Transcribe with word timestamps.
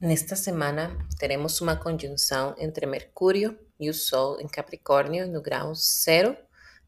Nesta 0.00 0.36
semana, 0.36 0.96
teremos 1.18 1.60
uma 1.60 1.74
conjunção 1.74 2.54
entre 2.56 2.86
Mercúrio 2.86 3.58
e 3.80 3.90
o 3.90 3.94
Sol 3.94 4.40
em 4.40 4.46
Capricórnio 4.46 5.26
no 5.26 5.42
grau 5.42 5.74
zero 5.74 6.36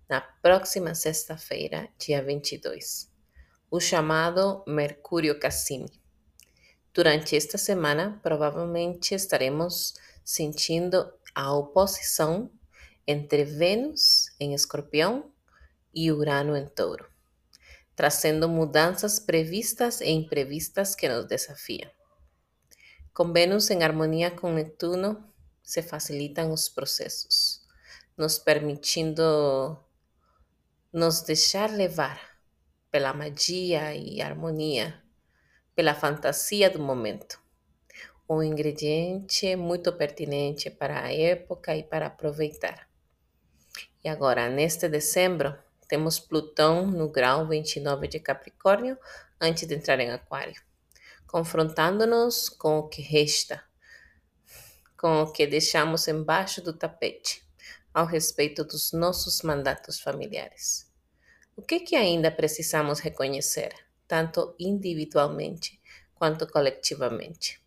na 0.08 0.20
próxima 0.20 0.94
sexta-feira, 0.94 1.88
dia 1.98 2.22
22, 2.22 3.10
o 3.68 3.80
chamado 3.80 4.62
Mercúrio 4.64 5.40
Cassini. 5.40 5.90
Durante 6.94 7.34
esta 7.34 7.58
semana, 7.58 8.20
provavelmente 8.22 9.12
estaremos 9.12 9.94
sentindo 10.24 11.12
a 11.34 11.52
oposição 11.52 12.48
entre 13.04 13.42
Vênus 13.42 14.30
em 14.38 14.54
Escorpião 14.54 15.32
e 15.92 16.12
Urano 16.12 16.56
em 16.56 16.68
Touro, 16.68 17.10
trazendo 17.96 18.48
mudanças 18.48 19.18
previstas 19.18 20.00
e 20.00 20.10
imprevistas 20.10 20.94
que 20.94 21.08
nos 21.08 21.26
desafiam. 21.26 21.90
Com 23.20 23.34
Vênus 23.34 23.68
em 23.68 23.84
harmonia 23.84 24.30
com 24.30 24.50
Netuno, 24.50 25.22
se 25.62 25.82
facilitam 25.82 26.52
os 26.52 26.70
processos, 26.70 27.60
nos 28.16 28.38
permitindo 28.38 29.78
nos 30.90 31.20
deixar 31.20 31.70
levar 31.70 32.18
pela 32.90 33.12
magia 33.12 33.94
e 33.94 34.22
harmonia, 34.22 35.02
pela 35.74 35.94
fantasia 35.94 36.70
do 36.70 36.78
momento. 36.78 37.38
Um 38.26 38.42
ingrediente 38.42 39.54
muito 39.54 39.92
pertinente 39.92 40.70
para 40.70 41.02
a 41.02 41.12
época 41.12 41.76
e 41.76 41.82
para 41.82 42.06
aproveitar. 42.06 42.88
E 44.02 44.08
agora, 44.08 44.48
neste 44.48 44.88
dezembro, 44.88 45.54
temos 45.86 46.18
Plutão 46.18 46.86
no 46.86 47.06
grau 47.10 47.46
29 47.46 48.08
de 48.08 48.18
Capricórnio 48.18 48.96
antes 49.38 49.68
de 49.68 49.74
entrar 49.74 50.00
em 50.00 50.10
Aquário 50.10 50.69
confrontando-nos 51.30 52.48
com 52.48 52.80
o 52.80 52.88
que 52.88 53.00
resta, 53.00 53.62
com 54.98 55.22
o 55.22 55.32
que 55.32 55.46
deixamos 55.46 56.08
embaixo 56.08 56.60
do 56.60 56.72
tapete, 56.72 57.48
ao 57.94 58.04
respeito 58.04 58.64
dos 58.64 58.92
nossos 58.92 59.42
mandatos 59.42 60.00
familiares. 60.00 60.90
O 61.54 61.62
que, 61.62 61.78
que 61.80 61.94
ainda 61.94 62.32
precisamos 62.32 62.98
reconhecer, 62.98 63.72
tanto 64.08 64.56
individualmente 64.58 65.80
quanto 66.16 66.48
coletivamente? 66.48 67.62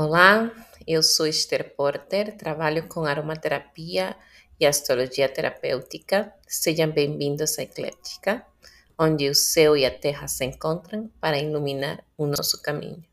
Olá, 0.00 0.52
eu 0.86 1.02
sou 1.02 1.26
Esther 1.26 1.74
Porter, 1.74 2.36
trabalho 2.36 2.86
com 2.86 3.04
aromaterapia 3.04 4.16
e 4.60 4.64
astrologia 4.64 5.28
terapêutica. 5.28 6.32
Sejam 6.46 6.88
bem-vindos 6.88 7.58
à 7.58 7.62
Eclética, 7.64 8.46
onde 8.96 9.28
o 9.28 9.34
céu 9.34 9.76
e 9.76 9.84
a 9.84 9.90
terra 9.90 10.28
se 10.28 10.44
encontram 10.44 11.10
para 11.20 11.40
iluminar 11.40 12.04
o 12.16 12.26
nosso 12.26 12.62
caminho. 12.62 13.04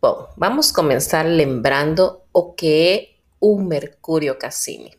Bom, 0.00 0.32
vamos 0.36 0.70
começar 0.70 1.26
lembrando 1.26 2.22
o 2.32 2.52
que 2.52 2.72
é 2.72 3.16
o 3.40 3.60
Mercúrio 3.60 4.38
Cassini. 4.38 4.96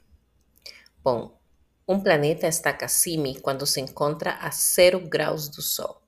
Bom, 1.01 1.39
um 1.87 1.97
planeta 1.97 2.45
está 2.45 2.73
Cassini 2.73 3.39
quando 3.39 3.65
se 3.65 3.79
encontra 3.79 4.33
a 4.41 4.51
zero 4.51 4.99
graus 4.99 5.47
do 5.47 5.61
Sol. 5.61 5.98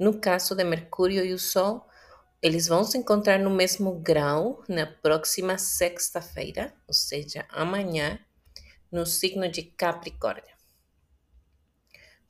No 0.00 0.18
caso 0.18 0.54
de 0.54 0.64
Mercúrio 0.64 1.22
e 1.22 1.34
o 1.34 1.38
Sol, 1.38 1.86
eles 2.40 2.66
vão 2.66 2.84
se 2.84 2.96
encontrar 2.96 3.38
no 3.38 3.50
mesmo 3.50 4.00
grau 4.00 4.64
na 4.66 4.86
próxima 4.86 5.58
sexta-feira, 5.58 6.74
ou 6.88 6.94
seja, 6.94 7.44
amanhã, 7.50 8.18
no 8.90 9.04
signo 9.04 9.46
de 9.46 9.62
Capricórnio. 9.62 10.56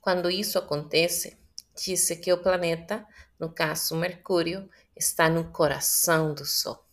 Quando 0.00 0.28
isso 0.28 0.58
acontece, 0.58 1.38
diz 1.76 2.08
que 2.20 2.32
o 2.32 2.42
planeta, 2.42 3.06
no 3.38 3.52
caso 3.52 3.94
Mercúrio, 3.94 4.68
está 4.96 5.28
no 5.28 5.52
coração 5.52 6.34
do 6.34 6.44
Sol. 6.44 6.84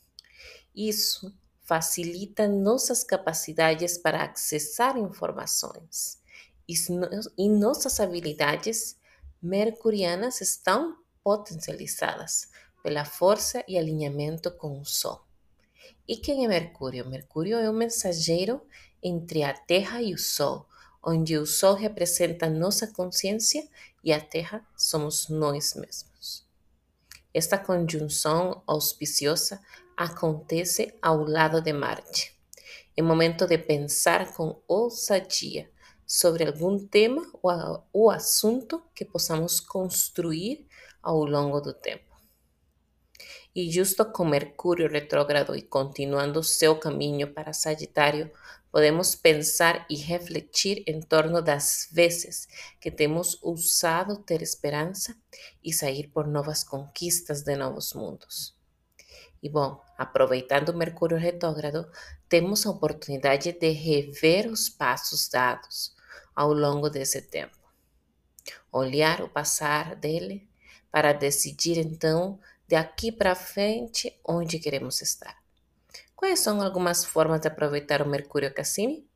Isso 0.75 1.35
facilita 1.63 2.47
nossas 2.47 3.03
capacidades 3.03 3.97
para 3.97 4.25
acessar 4.25 4.96
informações 4.96 6.22
e 6.68 7.50
nossas 7.50 8.00
habilidades 8.00 8.97
mercurianas 9.42 10.42
estão 10.42 10.98
potencializadas 11.24 12.50
pela 12.81 13.06
força 13.06 13.64
e 13.68 13.78
alinhamento 13.78 14.50
com 14.52 14.80
o 14.80 14.86
Sol. 14.86 15.25
E 16.08 16.18
quem 16.18 16.46
é 16.46 16.48
Mercúrio? 16.48 17.08
Mercúrio 17.09 17.58
é 17.58 17.70
o 17.70 17.74
mensageiro 17.74 18.62
entre 19.03 19.44
a 19.44 19.53
Terra 19.53 20.02
e 20.02 20.14
o 20.14 20.18
Sol, 20.18 20.66
onde 21.03 21.38
o 21.38 21.46
Sol 21.46 21.76
representa 21.76 22.50
nossa 22.50 22.88
consciência 22.88 23.68
e 24.03 24.12
a 24.14 24.20
Terra 24.20 24.66
somos 24.76 25.28
nós 25.30 25.74
mesmos. 25.76 26.46
Esta 27.34 27.58
conjunção 27.58 28.64
auspiciosa 28.66 29.62
acontece 29.96 30.94
ao 31.02 31.24
lado 31.24 31.62
de 31.62 31.74
Marte. 31.74 32.36
É 32.96 33.02
momento 33.02 33.46
de 33.46 33.58
pensar 33.58 34.34
com 34.34 34.59
ousadia 34.68 35.70
sobre 36.07 36.45
algum 36.45 36.79
tema 36.79 37.29
ou, 37.44 37.84
ou 37.91 38.09
assunto 38.09 38.81
que 38.95 39.03
possamos 39.03 39.59
construir 39.59 40.66
ao 41.03 41.25
longo 41.25 41.59
do 41.59 41.73
tempo. 41.73 42.07
E 43.53 43.69
justo 43.72 44.06
com 44.06 44.23
Mercúrio 44.23 44.88
retrógrado 44.88 45.56
e 45.56 45.62
continuando 45.62 46.44
seu 46.44 46.78
caminho 46.79 47.34
para 47.34 47.51
Sagitário, 47.53 48.31
podemos 48.72 49.16
pensar 49.16 49.85
e 49.90 49.96
refletir 49.96 50.84
em 50.85 51.01
torno 51.01 51.41
das 51.41 51.90
vezes 51.91 52.47
que 52.79 52.91
temos 52.91 53.40
usado 53.41 54.17
ter 54.17 54.41
esperança 54.41 55.16
e 55.63 55.73
sair 55.73 56.07
por 56.09 56.28
novas 56.28 56.63
conquistas 56.63 57.41
de 57.41 57.56
novos 57.56 57.94
mundos. 57.94 58.56
E 59.41 59.50
bom, 59.50 59.81
aproveitando 59.97 60.73
Mercúrio 60.73 61.17
retrógrado, 61.17 61.90
temos 62.29 62.66
a 62.66 62.69
oportunidade 62.69 63.53
de 63.53 63.69
rever 63.72 64.47
os 64.47 64.69
passos 64.69 65.28
dados, 65.28 65.97
ao 66.38 66.53
longo 66.53 66.88
desse 66.88 67.20
tempo. 67.20 67.58
Olhar 68.72 69.24
o 69.24 69.28
passar 69.28 69.96
dele 69.96 70.48
para 70.92 71.12
decidir 71.12 71.80
então 71.80 72.40
de 72.68 72.75
aqui 72.75 73.12
para 73.12 73.34
frente 73.34 74.16
onde 74.24 74.59
queremos 74.59 75.02
estar. 75.02 75.36
Quais 76.16 76.40
são 76.40 76.62
algumas 76.62 77.03
formas 77.03 77.42
de 77.42 77.47
aproveitar 77.47 78.03
o 78.03 78.08
Mercúrio 78.08 78.53
Cassini? 78.53 79.09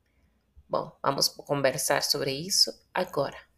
Bom, 0.68 0.90
vamos 1.00 1.28
conversar 1.28 2.02
sobre 2.02 2.32
isso 2.32 2.72
agora. 2.92 3.51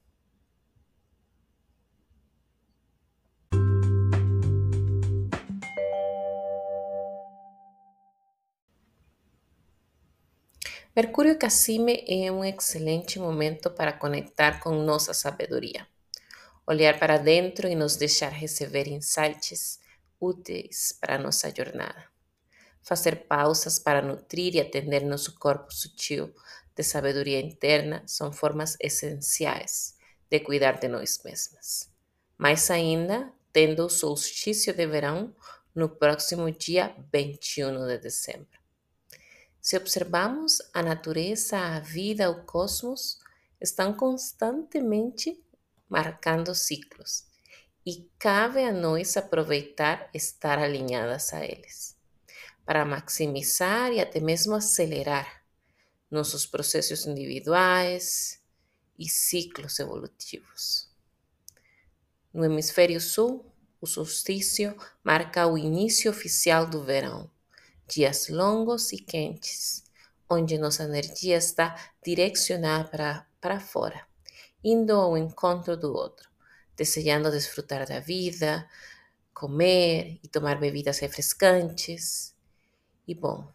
Mercúrio 10.97 11.37
Cassime 11.37 12.05
é 12.07 12.31
um 12.31 12.45
excelente 12.45 13.19
momento 13.19 13.69
para 13.69 13.93
conectar 13.93 14.61
com 14.61 14.71
nossa 14.85 15.13
sabedoria, 15.13 15.89
olhar 16.65 17.01
para 17.01 17.19
dentro 17.19 17.67
e 17.67 17.75
nos 17.75 17.97
deixar 17.97 18.29
receber 18.29 18.87
insights 18.87 19.81
úteis 20.21 20.97
para 21.01 21.19
nossa 21.19 21.53
jornada. 21.53 22.05
Fazer 22.81 23.27
pausas 23.27 23.77
para 23.77 24.01
nutrir 24.01 24.55
e 24.55 24.61
atender 24.61 25.05
nosso 25.05 25.37
corpo 25.37 25.75
sutil 25.75 26.33
de 26.77 26.85
sabedoria 26.85 27.41
interna 27.41 28.05
são 28.07 28.33
formas 28.33 28.77
essenciais 28.79 29.97
de 30.31 30.39
cuidar 30.39 30.79
de 30.79 30.87
nós 30.87 31.21
mesmas. 31.25 31.91
Mais 32.39 32.71
ainda, 32.71 33.33
tendo 33.53 33.85
o 33.85 33.91
solstício 33.91 34.73
de 34.73 34.87
verão 34.87 35.35
no 35.75 35.89
próximo 35.89 36.49
dia 36.53 36.95
21 37.13 37.85
de 37.85 37.99
dezembro. 37.99 38.64
Se 39.65 39.79
observamos 39.79 40.61
a 40.75 40.83
natureza, 40.83 41.59
a 41.59 41.81
vida, 41.81 42.31
o 42.31 42.45
cosmos, 42.45 43.19
estão 43.59 43.95
constantemente 43.95 45.43
marcando 45.89 46.55
ciclos 46.55 47.25
e 47.87 48.07
cabe 48.19 48.63
a 48.63 48.71
nós 48.71 49.17
aproveitar 49.17 50.11
estar 50.13 50.59
alinhadas 50.59 51.33
a 51.33 51.43
eles, 51.43 51.97
para 52.67 52.85
maximizar 52.85 53.91
e 53.91 54.03
até 54.03 54.21
mesmo 54.21 54.55
acelerar 54.55 55.43
nossos 56.11 56.45
processos 56.45 57.07
individuais 57.07 58.39
e 58.99 59.09
ciclos 59.09 59.79
evolutivos. 59.79 60.91
No 62.35 62.45
hemisfério 62.45 63.01
sul, 63.01 63.51
o 63.81 63.87
solstício 63.87 64.77
marca 65.03 65.47
o 65.47 65.57
início 65.57 66.11
oficial 66.11 66.67
do 66.67 66.85
verão 66.85 67.33
dias 67.87 68.29
longos 68.29 68.93
e 68.93 68.99
quentes, 68.99 69.85
onde 70.29 70.59
nossa 70.59 70.85
energia 70.85 71.37
está 71.37 71.77
direcionada 72.03 72.89
para, 72.89 73.27
para 73.41 73.61
fora, 73.61 74.07
indo 74.63 74.93
ao 74.93 75.17
encontro 75.17 75.77
do 75.77 75.93
outro, 75.93 76.29
desejando 76.77 77.31
desfrutar 77.31 77.87
da 77.87 78.01
vida, 78.01 78.69
comer 79.33 80.19
e 80.23 80.29
tomar 80.29 80.59
bebidas 80.59 80.99
refrescantes. 80.99 82.35
E 83.07 83.15
bom, 83.15 83.53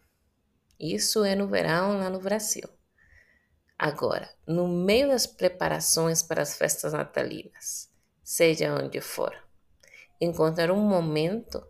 isso 0.78 1.24
é 1.24 1.34
no 1.34 1.48
verão 1.48 1.98
lá 1.98 2.08
no 2.08 2.20
Brasil. 2.20 2.68
Agora, 3.78 4.30
no 4.46 4.68
meio 4.68 5.08
das 5.08 5.26
preparações 5.26 6.22
para 6.22 6.42
as 6.42 6.56
festas 6.56 6.92
natalinas, 6.92 7.90
seja 8.22 8.74
onde 8.74 9.00
for, 9.00 9.34
encontrar 10.20 10.70
um 10.70 10.86
momento 10.86 11.66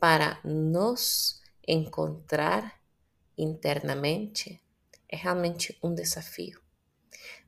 para 0.00 0.40
nos 0.42 1.39
encontrar 1.66 2.80
internamente 3.36 4.60
é 5.08 5.16
realmente 5.16 5.76
um 5.82 5.94
desafio. 5.94 6.60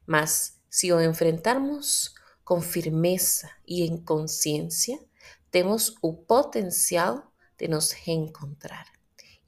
Mas 0.06 0.60
se 0.68 0.92
o 0.92 1.00
enfrentarmos 1.00 2.14
com 2.44 2.60
firmeza 2.60 3.50
e 3.66 3.82
em 3.82 3.96
consciência, 3.96 4.98
temos 5.50 5.94
o 6.02 6.12
potencial 6.12 7.32
de 7.56 7.68
nos 7.68 7.92
reencontrar 7.92 8.90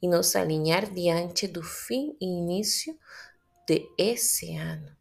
e 0.01 0.07
nos 0.07 0.35
alinhar 0.35 0.91
diante 0.93 1.47
do 1.47 1.63
fim 1.63 2.15
e 2.21 2.25
início 2.25 2.97
de 3.67 3.89
esse 3.97 4.55
ano. 4.55 4.95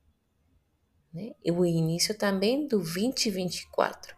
Né? 1.13 1.35
E 1.45 1.53
o 1.53 1.65
início 1.65 2.17
também 2.17 2.67
do 2.67 2.79
2024, 2.79 4.17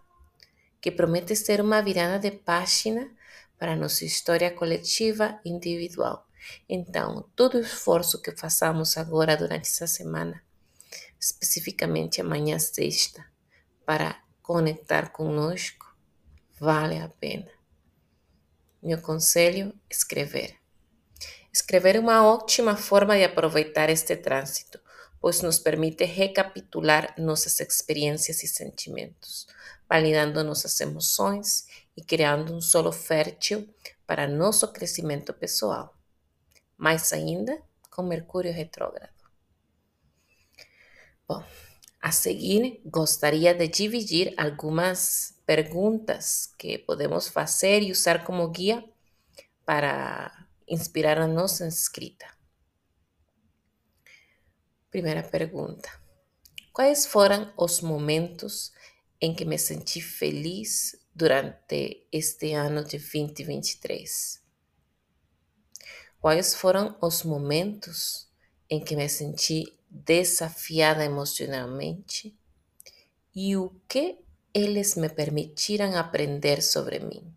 que 0.81 0.91
promete 0.91 1.35
ser 1.37 1.61
uma 1.61 1.83
virada 1.83 2.19
de 2.19 2.31
página 2.31 3.11
para 3.59 3.73
a 3.73 3.77
nossa 3.77 4.05
história 4.05 4.51
coletiva 4.51 5.41
e 5.45 5.51
individual. 5.51 6.27
Então, 6.69 7.29
todo 7.35 7.57
o 7.57 7.61
esforço 7.61 8.21
que 8.21 8.37
façamos 8.37 8.97
agora 8.97 9.37
durante 9.37 9.69
essa 9.69 9.87
semana, 9.87 10.43
especificamente 11.19 12.21
amanhã 12.21 12.59
sexta, 12.59 13.25
para 13.85 14.21
conectar 14.43 15.11
conosco, 15.11 15.97
vale 16.59 16.99
a 16.99 17.09
pena. 17.09 17.51
Meu 18.83 19.01
conselho: 19.01 19.75
escrever. 19.91 20.57
Escrever 21.53 21.97
é 21.97 22.01
uma 22.01 22.25
ótima 22.25 22.77
forma 22.77 23.17
de 23.17 23.25
aproveitar 23.25 23.89
este 23.89 24.15
trânsito, 24.15 24.79
pois 25.19 25.41
nos 25.41 25.59
permite 25.59 26.05
recapitular 26.05 27.15
nossas 27.19 27.59
experiências 27.61 28.43
e 28.43 28.47
sentimentos, 28.47 29.47
validando 29.89 30.45
nossas 30.45 30.79
emoções 30.81 31.67
e 31.97 32.03
criando 32.03 32.55
um 32.55 32.61
solo 32.61 32.93
fértil 32.93 33.73
para 34.07 34.29
nosso 34.29 34.73
crescimento 34.73 35.33
pessoal. 35.33 35.97
Mais 36.77 37.13
ainda, 37.13 37.63
com 37.91 38.03
Mercúrio 38.03 38.53
retrógrado. 38.53 39.17
Bom, 41.27 41.43
a 42.01 42.13
seguir, 42.13 42.81
gostaria 42.85 43.55
de 43.55 43.67
dividir 43.67 44.35
algumas 44.37 45.41
perguntas 45.47 46.55
que 46.59 46.79
podemos 46.79 47.29
fazer 47.29 47.83
e 47.83 47.91
usar 47.91 48.25
como 48.25 48.49
guia 48.51 48.85
para 49.65 50.47
inspirar 50.69 51.19
a 51.19 51.27
nossa 51.27 51.67
escrita. 51.67 52.27
Primeira 54.91 55.23
pergunta: 55.23 55.91
Quais 56.73 57.07
foram 57.07 57.53
os 57.57 57.81
momentos 57.81 58.73
em 59.21 59.35
que 59.35 59.45
me 59.45 59.59
senti 59.59 60.01
feliz 60.01 60.95
durante 61.17 62.07
este 62.13 62.53
ano 62.53 62.85
de 62.85 62.99
2023? 62.99 64.43
Quais 66.21 66.55
foram 66.55 66.97
os 67.01 67.23
momentos 67.23 68.29
em 68.69 68.85
que 68.85 68.95
me 68.95 69.09
senti 69.09 69.77
desafiada 69.89 71.05
emocionalmente 71.05 72.37
e 73.35 73.57
o 73.57 73.71
que 73.89 74.19
eles 74.53 74.95
me 74.97 75.09
permitiram 75.09 75.97
aprender 75.97 76.63
sobre 76.63 76.99
mim? 76.99 77.37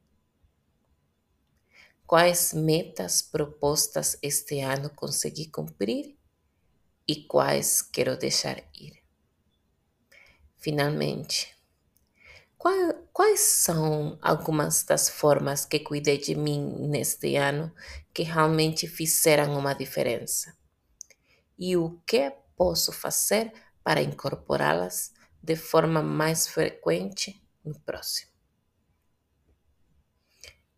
quais 2.10 2.56
metas 2.56 3.22
propostas 3.22 4.18
este 4.24 4.62
ano 4.62 4.90
consegui 4.90 5.46
cumprir 5.46 6.18
e 7.08 7.24
quais 7.28 7.84
quero 7.84 8.18
deixar 8.18 8.64
ir. 8.74 8.98
Finalmente, 10.58 11.56
quais 13.14 13.40
são 13.40 14.20
algumas 14.22 14.84
das 14.84 15.10
formas 15.10 15.66
que 15.66 15.80
cuidei 15.80 16.18
de 16.18 16.36
mim 16.36 16.88
neste 16.88 17.36
ano 17.36 17.74
que 18.14 18.24
realmente 18.24 18.88
fizeram 18.88 19.58
uma 19.58 19.74
diferença? 19.74 20.56
E 21.58 21.76
o 21.78 22.00
que 22.06 22.32
posso 22.56 22.92
fazer 22.92 23.52
para 23.84 24.02
incorporá-las 24.02 25.14
de 25.42 25.56
forma 25.56 26.04
mais 26.04 26.48
frequente 26.48 27.42
no 27.64 27.80
próximo? 27.80 28.30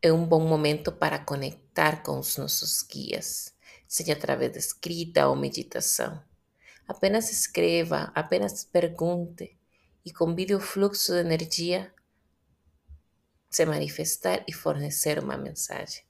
é 0.01 0.11
um 0.11 0.25
bom 0.25 0.39
momento 0.39 0.91
para 0.91 1.19
conectar 1.19 2.01
com 2.01 2.17
os 2.17 2.35
nossos 2.35 2.81
guias, 2.81 3.53
seja 3.87 4.13
através 4.13 4.51
de 4.51 4.57
escrita 4.57 5.27
ou 5.27 5.35
meditação. 5.35 6.19
Apenas 6.87 7.31
escreva, 7.31 8.11
apenas 8.15 8.63
pergunte 8.63 9.55
e 10.05 10.11
convide 10.11 10.55
o 10.55 10.59
fluxo 10.59 11.13
de 11.13 11.19
energia 11.19 11.93
se 13.49 13.65
manifestar 13.65 14.43
e 14.47 14.53
fornecer 14.53 15.19
uma 15.19 15.37
mensagem. 15.37 16.03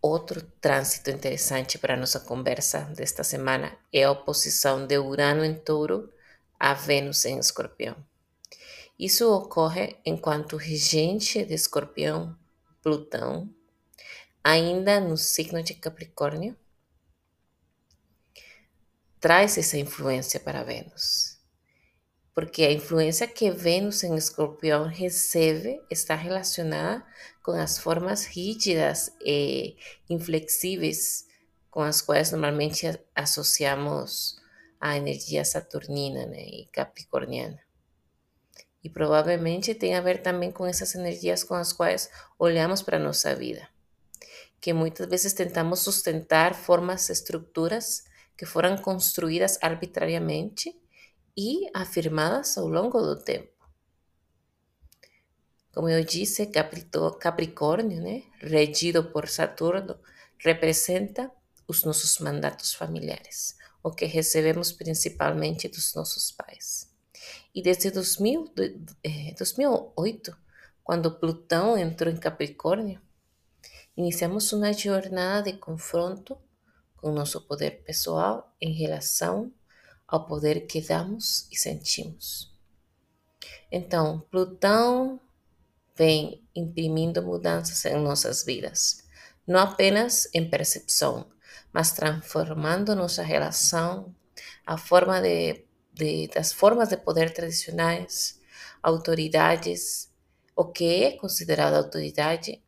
Outro 0.00 0.42
trânsito 0.60 1.10
interessante 1.10 1.78
para 1.78 1.96
nossa 1.96 2.20
conversa 2.20 2.80
desta 2.94 3.24
semana 3.24 3.74
é 3.90 4.04
a 4.04 4.10
oposição 4.10 4.86
de 4.86 4.98
Urano 4.98 5.44
em 5.44 5.54
Touro 5.54 6.12
a 6.60 6.74
Vênus 6.74 7.24
em 7.24 7.38
Escorpião. 7.38 7.96
Isso 8.98 9.30
ocorre 9.32 9.96
enquanto 10.04 10.56
regente 10.56 11.44
de 11.44 11.54
Escorpião, 11.54 12.38
Plutão, 12.82 13.52
ainda 14.42 15.00
no 15.00 15.16
signo 15.16 15.62
de 15.62 15.74
Capricórnio, 15.74 16.56
traz 19.18 19.56
essa 19.56 19.78
influência 19.78 20.38
para 20.38 20.62
Vênus. 20.62 21.33
Porque 22.34 22.64
a 22.64 22.72
influência 22.72 23.28
que 23.28 23.50
Vênus 23.50 24.02
em 24.02 24.16
Escorpião 24.16 24.88
recebe 24.88 25.80
está 25.88 26.16
relacionada 26.16 27.04
com 27.42 27.52
as 27.52 27.78
formas 27.78 28.24
rígidas 28.24 29.12
e 29.20 29.76
inflexíveis 30.10 31.26
com 31.70 31.80
as 31.80 32.00
quais 32.00 32.32
normalmente 32.32 32.86
associamos 33.14 34.36
a 34.80 34.96
energia 34.96 35.44
saturnina 35.44 36.26
né, 36.26 36.42
e 36.42 36.68
capricorniana. 36.72 37.58
E 38.82 38.90
provavelmente 38.90 39.74
tem 39.74 39.94
a 39.94 40.00
ver 40.00 40.20
também 40.20 40.52
com 40.52 40.66
essas 40.66 40.94
energias 40.94 41.42
com 41.42 41.54
as 41.54 41.72
quais 41.72 42.10
olhamos 42.38 42.82
para 42.82 42.96
a 42.96 43.00
nossa 43.00 43.34
vida. 43.34 43.66
Que 44.60 44.72
muitas 44.72 45.06
vezes 45.08 45.32
tentamos 45.32 45.80
sustentar 45.80 46.54
formas, 46.54 47.08
estruturas 47.08 48.04
que 48.36 48.44
foram 48.44 48.76
construídas 48.76 49.58
arbitrariamente 49.62 50.74
e 51.36 51.68
afirmadas 51.74 52.56
ao 52.56 52.68
longo 52.68 53.00
do 53.00 53.16
tempo. 53.16 53.52
Como 55.72 55.88
eu 55.88 56.04
disse, 56.04 56.46
Capricórnio, 57.18 58.00
né, 58.00 58.22
regido 58.38 59.02
por 59.04 59.28
Saturno, 59.28 59.98
representa 60.38 61.30
os 61.66 61.82
nossos 61.82 62.18
mandatos 62.20 62.72
familiares, 62.74 63.56
o 63.82 63.90
que 63.90 64.04
recebemos 64.04 64.70
principalmente 64.70 65.66
dos 65.68 65.94
nossos 65.94 66.30
pais. 66.30 66.92
E 67.52 67.60
desde 67.62 67.90
2000, 67.90 68.52
eh, 69.02 69.34
2008, 69.36 70.36
quando 70.84 71.18
Plutão 71.18 71.76
entrou 71.76 72.12
em 72.12 72.16
Capricórnio, 72.16 73.00
iniciamos 73.96 74.52
uma 74.52 74.72
jornada 74.72 75.50
de 75.50 75.58
confronto 75.58 76.36
com 76.96 77.10
nosso 77.10 77.40
poder 77.40 77.82
pessoal 77.82 78.54
em 78.60 78.72
relação 78.72 79.52
ao 80.14 80.26
poder 80.26 80.66
que 80.66 80.80
damos 80.80 81.48
e 81.50 81.56
sentimos. 81.56 82.52
Então, 83.70 84.20
Plutão 84.30 85.20
vem 85.96 86.42
imprimindo 86.54 87.22
mudanças 87.22 87.84
em 87.84 87.96
nossas 87.96 88.44
vidas, 88.44 89.04
não 89.46 89.60
apenas 89.60 90.28
em 90.32 90.48
percepção, 90.48 91.26
mas 91.72 91.92
transformando 91.92 92.94
nossa 92.94 93.22
relação, 93.22 94.14
a 94.64 94.76
forma 94.76 95.20
de 95.20 95.64
de, 95.94 96.26
das 96.28 96.52
formas 96.52 96.88
de 96.88 96.96
poder 96.96 97.32
tradicionais, 97.32 98.40
autoridades, 98.82 100.12
o 100.56 100.64
que 100.64 101.04
é 101.04 101.12
considerado 101.12 101.74
autoridade 101.74 102.60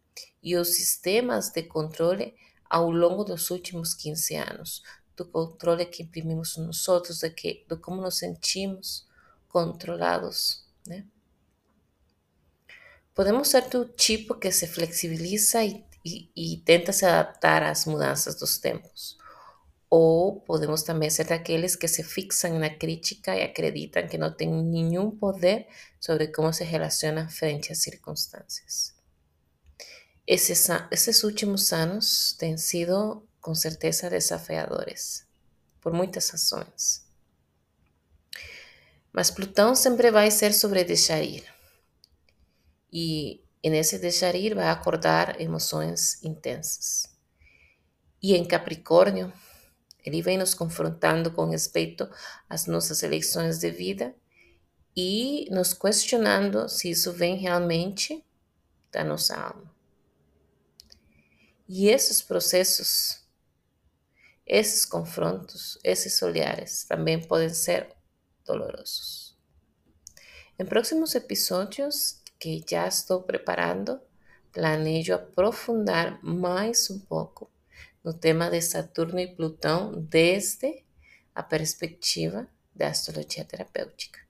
e 0.43 0.57
os 0.57 0.77
sistemas 0.77 1.51
de 1.51 1.65
controle 1.65 2.35
ao 2.71 2.91
longo 2.91 3.25
dos 3.25 3.51
últimos 3.51 3.95
15 3.95 4.37
anos, 4.37 4.83
do 5.17 5.25
controle 5.25 5.87
que 5.87 6.03
imprimimos 6.03 6.57
nós 6.57 6.87
outros, 6.89 7.21
de, 7.21 7.31
que, 7.31 7.65
de 7.69 7.77
como 7.77 8.01
nos 8.03 8.19
sentimos 8.19 9.07
controlados, 9.49 10.65
né? 10.87 11.07
Podemos 13.15 13.49
ser 13.49 13.69
do 13.71 13.87
tipo 13.87 14.35
que 14.35 14.53
se 14.53 14.67
flexibiliza 14.67 15.65
e, 15.65 15.83
e, 16.05 16.31
e 16.37 16.57
tenta 16.59 16.93
se 16.93 17.07
adaptar 17.07 17.63
às 17.63 17.87
mudanças 17.87 18.35
dos 18.35 18.59
tempos, 18.59 19.17
ou 19.89 20.41
podemos 20.43 20.83
também 20.83 21.09
ser 21.09 21.25
daqueles 21.25 21.75
que 21.75 21.89
se 21.89 22.03
fixam 22.03 22.59
na 22.59 22.69
crítica 22.69 23.35
e 23.35 23.43
acreditam 23.43 24.07
que 24.07 24.19
não 24.19 24.31
têm 24.31 24.51
nenhum 24.51 25.11
poder 25.11 25.67
sobre 25.99 26.29
como 26.29 26.53
se 26.53 26.65
relacionam 26.65 27.27
frente 27.31 27.73
às 27.73 27.79
circunstâncias. 27.79 28.95
Esses, 30.27 30.69
esses 30.91 31.23
últimos 31.23 31.73
anos 31.73 32.35
têm 32.39 32.59
sido, 32.59 33.27
com 33.47 33.55
certeza, 33.55 34.11
desafiadores, 34.11 35.25
por 35.81 35.93
muitas 35.93 36.31
razões. 36.31 37.07
Mas 39.13 39.31
Plutão 39.31 39.73
sempre 39.77 40.11
vai 40.11 40.33
ser 40.33 40.53
sobre 40.53 40.83
deixar 40.83 41.23
ir. 41.23 41.45
E 42.93 43.41
nesse 43.63 44.01
deixar 44.01 44.35
ir 44.35 44.53
vai 44.53 44.69
acordar 44.69 45.41
emoções 45.41 46.21
intensas. 46.25 47.09
E 48.21 48.35
em 48.35 48.45
Capricórnio, 48.45 49.33
ele 50.05 50.21
vem 50.23 50.37
nos 50.37 50.53
confrontando 50.53 51.31
com 51.31 51.49
respeito 51.49 52.11
às 52.51 52.67
nossas 52.67 53.05
eleições 53.05 53.61
de 53.61 53.71
vida 53.71 54.13
e 54.97 55.47
nos 55.53 55.73
questionando 55.73 56.69
se 56.69 56.91
isso 56.91 57.13
vem 57.13 57.37
realmente 57.37 58.25
da 58.91 59.05
nossa 59.05 59.37
alma. 59.37 59.73
E 61.69 61.87
esses 61.87 62.21
processos, 62.21 63.25
esses 64.47 64.85
confrontos, 64.85 65.79
esses 65.83 66.23
olhares 66.23 66.85
também 66.85 67.21
podem 67.21 67.49
ser 67.49 67.89
dolorosos. 68.45 69.37
Em 70.59 70.65
próximos 70.65 71.15
episódios 71.15 72.23
que 72.39 72.65
já 72.69 72.87
estou 72.87 73.23
preparando, 73.23 74.01
planejo 74.53 75.15
aprofundar 75.15 76.23
mais 76.23 76.89
um 76.91 76.99
pouco 76.99 77.51
no 78.05 78.15
tema 78.15 78.49
de 78.49 78.63
Saturno 78.63 79.19
e 79.19 79.27
Plutão 79.27 79.93
desde 80.01 80.85
a 81.35 81.43
perspectiva 81.43 82.49
da 82.75 82.89
astrologia 82.89 83.45
terapêutica. 83.45 84.26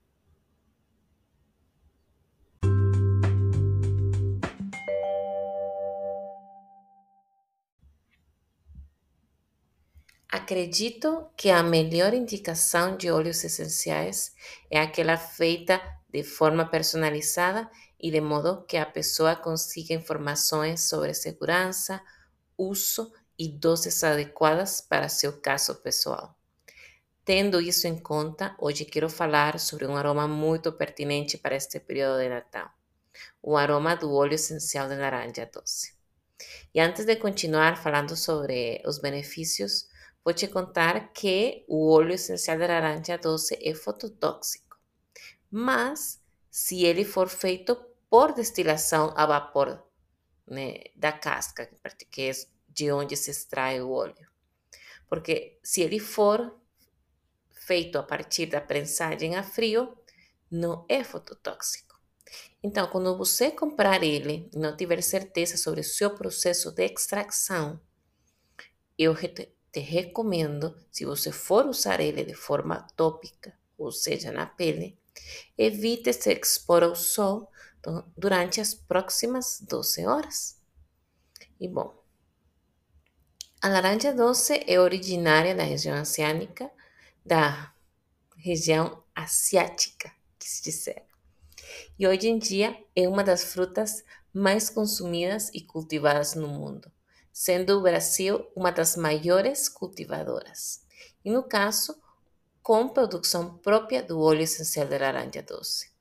Acredito 10.29 11.29
que 11.37 11.49
a 11.49 11.63
melhor 11.63 12.13
indicação 12.13 12.97
de 12.97 13.09
óleos 13.09 13.43
essenciais 13.45 14.35
é 14.69 14.77
aquela 14.77 15.15
feita 15.15 15.81
de 16.09 16.21
forma 16.21 16.65
personalizada 16.65 17.69
e 17.97 18.11
de 18.11 18.19
modo 18.19 18.65
que 18.65 18.75
a 18.75 18.85
pessoa 18.85 19.37
consiga 19.37 19.93
informações 19.93 20.89
sobre 20.89 21.13
segurança, 21.13 22.01
uso 22.57 23.13
e 23.39 23.47
doses 23.47 24.03
adequadas 24.03 24.81
para 24.81 25.07
seu 25.07 25.39
caso 25.39 25.75
pessoal. 25.75 26.35
Tendo 27.23 27.61
isso 27.61 27.87
em 27.87 27.97
conta, 27.97 28.55
hoje 28.59 28.83
quero 28.83 29.09
falar 29.09 29.59
sobre 29.59 29.85
um 29.85 29.95
aroma 29.95 30.27
muito 30.27 30.73
pertinente 30.73 31.37
para 31.37 31.55
este 31.55 31.79
período 31.79 32.19
de 32.19 32.29
Natal, 32.29 32.69
o 33.41 33.55
aroma 33.55 33.95
do 33.95 34.13
óleo 34.13 34.35
essencial 34.35 34.89
de 34.89 34.95
laranja 34.95 35.49
doce. 35.53 35.93
E 36.73 36.79
antes 36.79 37.05
de 37.05 37.15
continuar 37.15 37.77
falando 37.77 38.15
sobre 38.15 38.81
os 38.85 38.99
benefícios, 38.99 39.87
vou 40.27 40.33
te 40.33 40.45
contar 40.49 41.13
que 41.13 41.63
o 41.69 41.89
óleo 41.89 42.15
essencial 42.15 42.57
de 42.57 42.67
laranja 42.67 43.17
doce 43.17 43.57
é 43.61 43.73
fototóxico, 43.73 44.77
mas 45.49 46.21
se 46.51 46.83
ele 46.83 47.05
for 47.05 47.29
feito 47.29 47.77
por 48.09 48.33
destilação 48.33 49.13
a 49.15 49.25
vapor 49.25 49.81
né, 50.45 50.83
da 50.97 51.13
casca, 51.13 51.71
que 52.11 52.23
é 52.23 52.31
de 52.67 52.91
onde 52.91 53.15
se 53.15 53.31
extrai 53.31 53.81
o 53.81 53.89
óleo. 53.89 54.27
Porque 55.07 55.57
se 55.63 55.79
ele 55.81 55.97
for 55.97 56.59
feito 57.49 57.97
a 57.97 58.03
partir 58.03 58.47
da 58.47 58.59
prensagem 58.59 59.37
a 59.37 59.43
frio, 59.43 59.97
não 60.51 60.85
é 60.89 61.05
fototóxico. 61.05 61.97
Então, 62.61 62.85
quando 62.87 63.17
você 63.17 63.49
comprar 63.49 64.03
ele 64.03 64.49
e 64.53 64.59
não 64.59 64.75
tiver 64.75 65.01
certeza 65.01 65.55
sobre 65.55 65.79
o 65.79 65.85
seu 65.85 66.13
processo 66.13 66.69
de 66.73 66.83
extração, 66.83 67.79
eu 68.97 69.13
te 69.77 69.79
recomendo, 69.79 70.75
se 70.91 71.05
você 71.05 71.31
for 71.31 71.67
usar 71.67 71.99
ele 71.99 72.23
de 72.23 72.33
forma 72.33 72.87
tópica, 72.95 73.53
ou 73.77 73.91
seja, 73.91 74.31
na 74.31 74.47
pele, 74.47 74.97
evite 75.55 76.11
se 76.11 76.33
expor 76.33 76.81
ao 76.81 76.95
sol 76.95 77.51
durante 78.17 78.59
as 78.59 78.73
próximas 78.73 79.61
12 79.61 80.07
horas. 80.07 80.59
E 81.59 81.67
bom, 81.67 81.95
a 83.61 83.69
laranja 83.69 84.11
doce 84.11 84.63
é 84.65 84.79
originária 84.79 85.53
da 85.53 85.63
região 85.63 86.01
oceânica, 86.01 86.71
da 87.23 87.71
região 88.35 89.03
asiática, 89.13 90.11
quis 90.39 90.59
dizer. 90.59 91.03
E 91.99 92.07
hoje 92.07 92.29
em 92.29 92.39
dia 92.39 92.75
é 92.95 93.07
uma 93.07 93.23
das 93.23 93.43
frutas 93.43 94.03
mais 94.33 94.71
consumidas 94.71 95.51
e 95.53 95.61
cultivadas 95.61 96.33
no 96.33 96.47
mundo, 96.47 96.91
sendo 97.37 97.77
o 97.77 97.81
Brasil 97.83 98.51
uma 98.55 98.71
das 98.71 98.95
maiores 98.95 99.69
cultivadoras. 99.69 100.81
E 101.23 101.29
no 101.29 101.43
caso, 101.43 101.95
com 102.63 102.89
produção 102.89 103.59
própria 103.59 104.01
do 104.01 104.19
óleo 104.19 104.41
essencial 104.41 104.87
de 104.87 104.97
laranja 104.97 105.43
doce, 105.43 105.91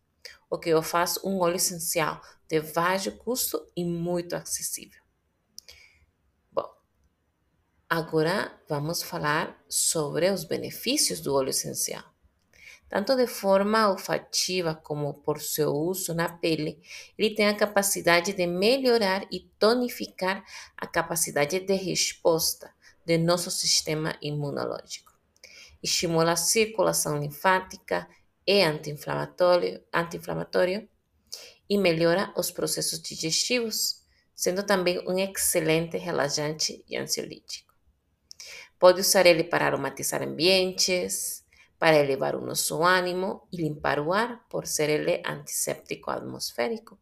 o 0.48 0.58
que 0.58 0.74
o 0.74 0.82
faz 0.82 1.22
um 1.22 1.38
óleo 1.40 1.56
essencial 1.56 2.22
de 2.48 2.62
baixo 2.62 3.12
custo 3.18 3.70
e 3.76 3.84
muito 3.84 4.34
acessível. 4.34 5.02
Agora 7.86 8.58
vamos 8.66 9.02
falar 9.02 9.62
sobre 9.68 10.30
os 10.30 10.42
benefícios 10.42 11.20
do 11.20 11.34
óleo 11.34 11.50
essencial. 11.50 12.15
Tanto 12.88 13.16
de 13.16 13.26
forma 13.26 13.90
olfativa 13.90 14.74
como 14.74 15.14
por 15.14 15.40
seu 15.40 15.72
uso 15.72 16.14
na 16.14 16.28
pele, 16.28 16.80
ele 17.18 17.34
tem 17.34 17.48
a 17.48 17.56
capacidade 17.56 18.32
de 18.32 18.46
melhorar 18.46 19.26
e 19.30 19.40
tonificar 19.58 20.44
a 20.76 20.86
capacidade 20.86 21.58
de 21.60 21.74
resposta 21.74 22.72
do 23.04 23.18
nosso 23.18 23.50
sistema 23.50 24.16
imunológico. 24.22 25.12
Estimula 25.82 26.32
a 26.32 26.36
circulação 26.36 27.18
linfática, 27.20 28.08
é 28.46 28.64
anti-inflamatório, 28.64 29.82
anti-inflamatório 29.92 30.88
e 31.68 31.76
melhora 31.76 32.32
os 32.36 32.50
processos 32.50 33.00
digestivos, 33.00 34.02
sendo 34.34 34.62
também 34.62 35.00
um 35.08 35.18
excelente 35.18 35.96
relaxante 35.96 36.84
e 36.88 36.96
ansiolítico. 36.96 37.74
Pode 38.78 39.00
usar 39.00 39.26
ele 39.26 39.42
para 39.42 39.66
aromatizar 39.66 40.22
ambientes, 40.22 41.44
para 41.78 41.96
elevar 41.96 42.34
o 42.34 42.44
nosso 42.44 42.82
ânimo 42.82 43.46
e 43.52 43.58
limpar 43.58 43.98
o 44.00 44.12
ar, 44.12 44.46
por 44.48 44.66
ser 44.66 44.88
ele 44.88 45.22
antisséptico 45.24 46.10
atmosférico. 46.10 46.98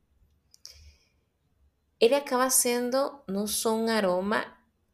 Ele 2.01 2.15
acaba 2.15 2.51
sendo 2.51 3.23
não 3.29 3.47
só 3.47 3.75
um 3.75 3.89
aroma 3.89 4.45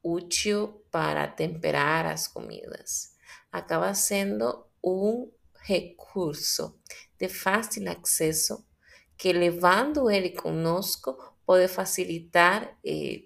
útil 0.03 0.85
para 0.91 1.27
temperar 1.27 2.07
as 2.07 2.29
comidas, 2.29 3.15
acaba 3.51 3.95
sendo 3.95 4.67
um 4.85 5.31
recurso 5.63 6.79
de 7.19 7.29
fácil 7.29 7.89
acesso 7.91 8.67
que, 9.17 9.33
levando 9.33 10.11
ele 10.11 10.31
conosco, 10.31 11.17
pode 11.45 11.69
facilitar 11.69 12.79
eh, 12.85 13.25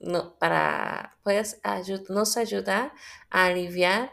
no, 0.00 0.30
para 0.32 1.12
pues, 1.22 1.58
ayud 1.62 2.08
nos 2.08 2.36
ayudar 2.36 2.94
a 3.30 3.44
aliviar 3.44 4.12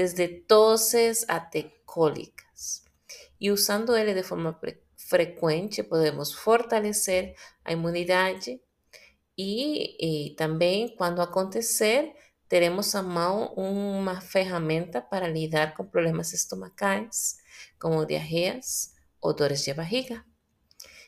desde 0.00 0.28
toses 0.28 1.26
até 1.28 1.70
cólicas. 1.84 2.82
E 3.38 3.50
usando 3.50 3.94
ele 3.94 4.14
de 4.14 4.22
forma 4.22 4.58
frequente, 4.96 5.82
podemos 5.82 6.32
fortalecer 6.32 7.34
a 7.62 7.72
imunidade 7.72 8.58
e, 9.36 10.30
e 10.30 10.34
também, 10.36 10.94
quando 10.96 11.20
acontecer, 11.20 12.14
teremos 12.48 12.94
à 12.94 13.02
mão 13.02 13.52
uma 13.54 14.22
ferramenta 14.22 15.02
para 15.02 15.28
lidar 15.28 15.74
com 15.74 15.84
problemas 15.84 16.32
estomacais, 16.32 17.36
como 17.78 18.06
diarreias 18.06 18.94
ou 19.20 19.34
dores 19.34 19.62
de 19.62 19.74
barriga. 19.74 20.24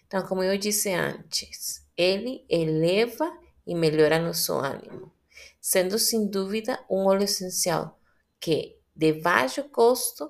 Então, 0.07 0.23
como 0.27 0.43
eu 0.43 0.59
disse 0.59 0.91
antes, 0.91 1.83
ele 1.97 2.45
eleva 2.47 3.33
e 3.67 3.75
melhora 3.75 4.19
nosso 4.19 4.53
ânimo, 4.53 5.11
sendo 5.59 5.99
sem 5.99 6.29
dúvida 6.29 6.79
um 6.91 7.07
óleo 7.07 7.25
essencial 7.25 7.99
que, 8.43 8.82
de 8.95 9.13
baixo 9.13 9.65
custo 9.65 10.29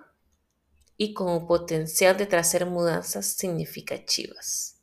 e 0.98 1.12
com 1.12 1.36
o 1.36 1.46
potencial 1.46 2.14
de 2.14 2.26
trazer 2.26 2.64
mudanças 2.64 3.26
significativas, 3.26 4.76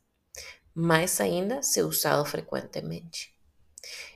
mais 0.74 1.20
ainda 1.20 1.62
se 1.62 1.82
usado 1.82 2.24
frequentemente. 2.24 3.34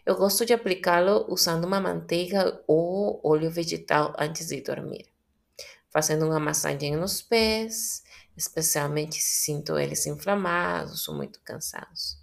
Eu 0.05 0.17
gosto 0.17 0.45
de 0.45 0.53
aplicá-lo 0.53 1.25
usando 1.29 1.65
uma 1.65 1.81
manteiga 1.81 2.63
ou 2.67 3.21
óleo 3.25 3.51
vegetal 3.51 4.15
antes 4.19 4.49
de 4.49 4.61
dormir, 4.61 5.11
fazendo 5.89 6.27
uma 6.27 6.39
massagem 6.39 6.95
nos 6.97 7.23
pés, 7.23 8.03
especialmente 8.37 9.17
se 9.17 9.45
sinto 9.45 9.79
eles 9.79 10.07
inflamados 10.07 11.09
ou 11.09 11.15
muito 11.15 11.41
cansados. 11.41 12.23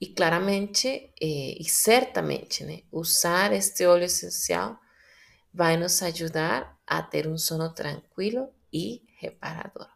E 0.00 0.06
claramente 0.06 0.88
eh, 1.20 1.56
e 1.58 1.64
certamente, 1.64 2.62
né, 2.62 2.82
usar 2.92 3.52
este 3.52 3.84
óleo 3.84 4.04
essencial 4.04 4.78
vai 5.56 5.78
nos 5.78 6.02
ajudar 6.02 6.76
a 6.86 7.00
ter 7.00 7.26
um 7.26 7.38
sono 7.38 7.72
tranquilo 7.72 8.50
e 8.70 9.00
reparador. 9.16 9.88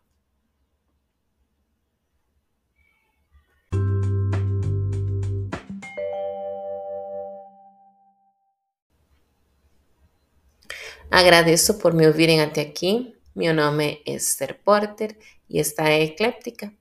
Agradeço 11.10 11.74
por 11.74 11.92
me 11.92 12.06
ouvirem 12.06 12.40
até 12.40 12.62
aqui. 12.62 13.14
Meu 13.36 13.52
nome 13.52 14.02
é 14.06 14.12
Esther 14.14 14.58
Porter 14.64 15.14
e 15.46 15.60
esta 15.60 15.86
é 15.90 16.04
Ecléptica. 16.04 16.72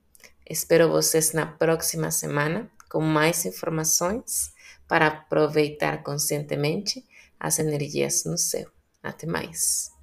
Espero 0.50 0.88
vocês 0.88 1.33
na 1.33 1.45
próxima 1.45 2.12
semana 2.12 2.71
com 2.89 3.01
mais 3.01 3.45
informações 3.45 4.53
para 4.88 5.07
aproveitar 5.07 6.01
conscientemente 6.01 7.03
as 7.39 7.60
energias 7.60 8.24
no 8.25 8.38
céu. 8.38 8.69
Até 9.01 9.25
mais! 9.25 9.99